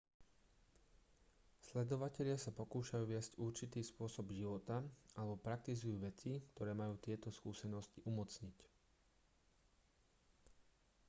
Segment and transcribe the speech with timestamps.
[1.69, 4.77] sledovatelia sa pokúšajú viesť určitý spôsob života
[5.19, 8.57] alebo praktizujú veci ktoré majú tieto skúsenosti umocniť